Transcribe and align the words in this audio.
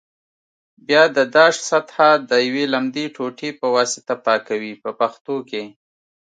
بیا 0.87 1.03
د 1.15 1.17
داش 1.35 1.55
سطحه 1.69 2.09
د 2.29 2.31
یوې 2.47 2.65
لمدې 2.73 3.05
ټوټې 3.15 3.49
په 3.59 3.67
واسطه 3.75 4.13
پاکوي 4.25 4.73
په 4.83 4.89
پښتو 4.99 5.35
کې. 5.49 5.63